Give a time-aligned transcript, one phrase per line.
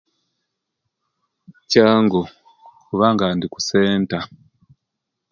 [1.69, 2.21] Kyangu
[2.87, 4.17] kubanga indi kusenta